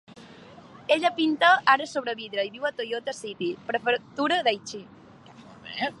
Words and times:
Ella 0.95 1.11
pinta 1.19 1.51
ara 1.73 1.87
sobre 1.91 2.15
vidre 2.21 2.47
i 2.47 2.51
viu 2.55 2.65
a 2.69 2.73
Toyota 2.79 3.15
City, 3.19 3.53
Prefectura 3.69 4.41
d'Aichi. 4.49 4.85